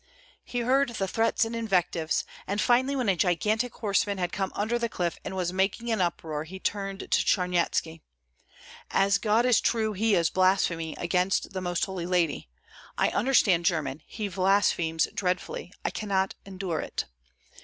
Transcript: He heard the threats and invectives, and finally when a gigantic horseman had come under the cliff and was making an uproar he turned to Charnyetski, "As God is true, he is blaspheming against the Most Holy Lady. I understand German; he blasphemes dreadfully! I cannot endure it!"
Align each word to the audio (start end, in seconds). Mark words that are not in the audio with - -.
He 0.43 0.61
heard 0.61 0.89
the 0.95 1.07
threats 1.07 1.45
and 1.45 1.55
invectives, 1.55 2.23
and 2.47 2.59
finally 2.59 2.95
when 2.95 3.07
a 3.07 3.15
gigantic 3.15 3.71
horseman 3.75 4.17
had 4.17 4.31
come 4.31 4.51
under 4.55 4.79
the 4.79 4.89
cliff 4.89 5.19
and 5.23 5.35
was 5.35 5.53
making 5.53 5.91
an 5.91 6.01
uproar 6.01 6.43
he 6.43 6.57
turned 6.59 7.01
to 7.01 7.07
Charnyetski, 7.23 8.01
"As 8.89 9.19
God 9.19 9.45
is 9.45 9.61
true, 9.61 9.93
he 9.93 10.15
is 10.15 10.31
blaspheming 10.31 10.97
against 10.97 11.53
the 11.53 11.61
Most 11.61 11.85
Holy 11.85 12.07
Lady. 12.07 12.49
I 12.97 13.09
understand 13.09 13.65
German; 13.67 14.01
he 14.07 14.27
blasphemes 14.27 15.07
dreadfully! 15.13 15.71
I 15.85 15.91
cannot 15.91 16.33
endure 16.47 16.79
it!" 16.79 17.05